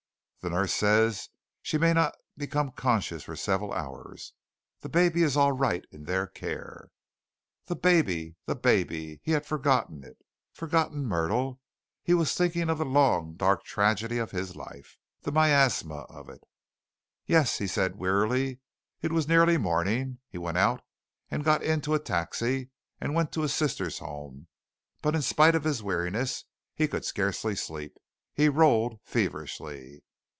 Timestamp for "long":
12.85-13.35